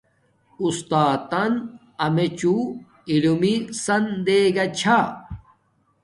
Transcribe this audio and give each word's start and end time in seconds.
اُستاتن 0.63 1.53
امیچون 2.05 2.63
علمݵ 3.11 3.55
سن 3.83 4.03
دیگا 4.25 4.65
چھا 4.77 4.99